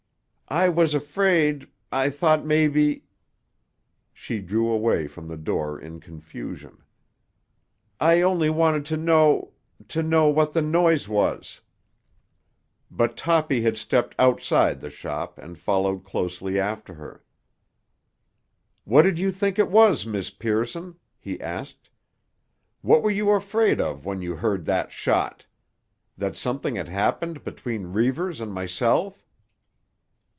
[0.49, 3.05] "I was afraid—I thought maybe——"
[4.11, 6.83] She drew away from the door in confusion.
[8.01, 11.61] "I only wanted to know—to know—what that noise was."
[12.91, 17.23] But Toppy had stepped outside the shop and followed closely after her.
[18.83, 21.89] "What did you think it was, Miss Pearson?" he asked.
[22.81, 25.45] "What were you afraid of when you heard that shot?
[26.17, 29.25] That something had happened between Reivers and myself?"